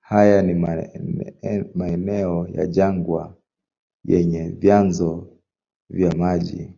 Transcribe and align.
Haya 0.00 0.42
ni 0.42 0.54
maeneo 1.74 2.48
ya 2.48 2.66
jangwa 2.66 3.36
yenye 4.04 4.48
vyanzo 4.48 5.38
vya 5.90 6.14
maji. 6.14 6.72